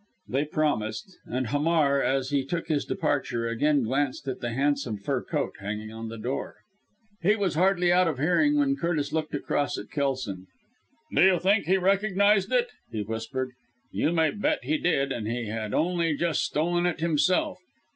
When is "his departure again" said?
2.69-3.83